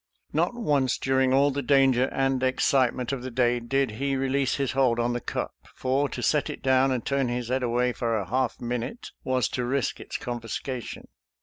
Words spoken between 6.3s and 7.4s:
it down and turn